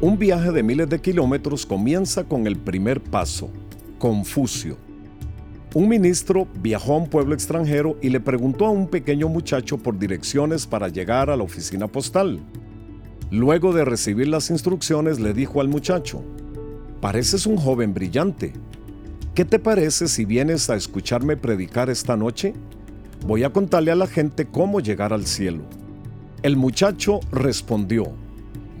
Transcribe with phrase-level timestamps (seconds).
[0.00, 3.50] Un viaje de miles de kilómetros comienza con el primer paso,
[3.98, 4.76] Confucio.
[5.74, 9.98] Un ministro viajó a un pueblo extranjero y le preguntó a un pequeño muchacho por
[9.98, 12.38] direcciones para llegar a la oficina postal.
[13.32, 16.22] Luego de recibir las instrucciones le dijo al muchacho,
[17.00, 18.52] Pareces un joven brillante.
[19.34, 22.54] ¿Qué te parece si vienes a escucharme predicar esta noche?
[23.26, 25.64] Voy a contarle a la gente cómo llegar al cielo.
[26.44, 28.12] El muchacho respondió,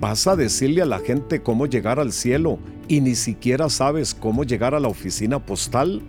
[0.00, 2.58] ¿vas a decirle a la gente cómo llegar al cielo
[2.88, 6.02] y ni siquiera sabes cómo llegar a la oficina postal?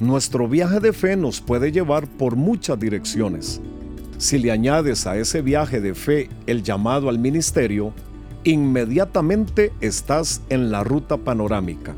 [0.00, 3.60] Nuestro viaje de fe nos puede llevar por muchas direcciones.
[4.18, 7.92] Si le añades a ese viaje de fe el llamado al ministerio,
[8.42, 11.94] inmediatamente estás en la ruta panorámica.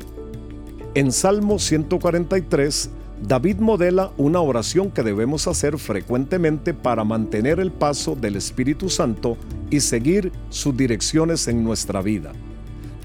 [0.93, 2.91] En Salmo 143,
[3.27, 9.37] David modela una oración que debemos hacer frecuentemente para mantener el paso del Espíritu Santo
[9.69, 12.31] y seguir sus direcciones en nuestra vida.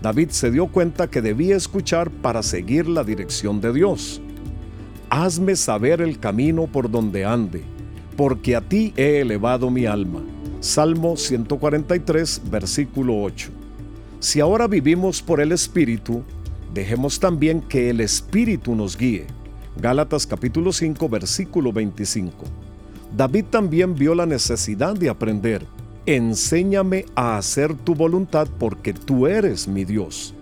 [0.03, 4.21] David se dio cuenta que debía escuchar para seguir la dirección de Dios.
[5.11, 7.63] Hazme saber el camino por donde ande,
[8.17, 10.23] porque a ti he elevado mi alma.
[10.61, 13.51] Salmo 143, versículo 8.
[14.21, 16.23] Si ahora vivimos por el Espíritu,
[16.73, 19.27] dejemos también que el Espíritu nos guíe.
[19.81, 22.45] Gálatas capítulo 5, versículo 25.
[23.17, 25.67] David también vio la necesidad de aprender.
[26.07, 30.35] Enséñame a hacer tu voluntad porque tú eres mi Dios.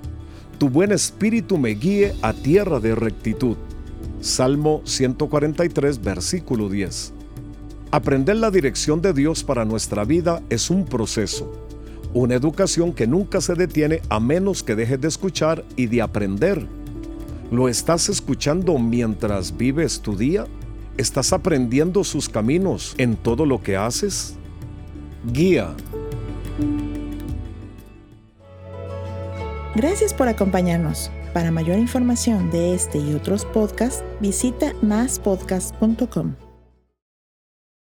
[0.56, 3.58] Tu buen espíritu me guíe a tierra de rectitud.
[4.22, 7.12] Salmo 143, versículo 10.
[7.90, 11.52] Aprender la dirección de Dios para nuestra vida es un proceso,
[12.14, 16.66] una educación que nunca se detiene a menos que dejes de escuchar y de aprender.
[17.50, 20.46] ¿Lo estás escuchando mientras vives tu día?
[20.96, 24.38] ¿Estás aprendiendo sus caminos en todo lo que haces?
[25.24, 25.74] Guía.
[29.74, 31.10] Gracias por acompañarnos.
[31.32, 36.49] Para mayor información de este y otros podcasts, visita maspodcast.com.